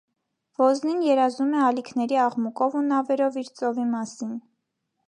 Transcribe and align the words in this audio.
Ոզնին 0.61 1.03
երազում 1.07 1.53
է 1.57 1.61
ալիքների 1.65 2.19
աղմուկով 2.25 2.79
ու 2.81 2.85
նավերով 2.89 3.39
իր 3.45 3.55
ծովի 3.61 3.89
մասին։ 3.97 4.35